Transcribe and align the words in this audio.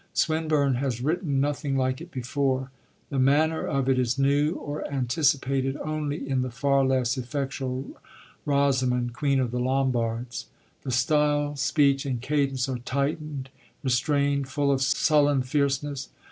Swinburne 0.15 0.77
has 0.77 0.99
written 1.03 1.39
nothing 1.39 1.77
like 1.77 2.01
it 2.01 2.09
before. 2.09 2.71
The 3.11 3.19
manner 3.19 3.63
of 3.67 3.87
it 3.87 3.99
is 3.99 4.17
new, 4.17 4.53
or 4.53 4.83
anticipated 4.91 5.77
only 5.77 6.27
in 6.27 6.41
the 6.41 6.49
far 6.49 6.83
less 6.83 7.17
effectual 7.19 7.95
Rosamund, 8.43 9.13
Queen 9.13 9.39
of 9.39 9.51
the 9.51 9.59
Lombards; 9.59 10.47
the 10.81 10.89
style, 10.89 11.55
speech, 11.55 12.03
and 12.07 12.19
cadence 12.19 12.67
are 12.67 12.79
tightened, 12.79 13.51
restrained, 13.83 14.49
full 14.49 14.71
of 14.71 14.81
sullen 14.81 15.43
fierceness. 15.43 16.09